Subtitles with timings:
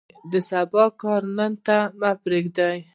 [0.31, 2.77] د سبا کار نن ته مه پرېږدئ.